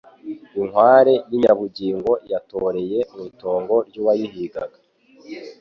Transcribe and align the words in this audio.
Inkware 0.59 1.13
yinyabugingo 1.29 2.11
yatoreye 2.31 2.99
mwitongo 3.13 3.75
ryuwayihigaga 3.87 4.77